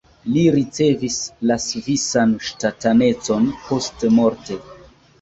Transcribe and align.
Li 0.35 0.45
ricevis 0.53 1.17
la 1.51 1.59
svisan 1.67 2.35
ŝtatanecon 2.49 3.49
postmorte. 3.71 4.63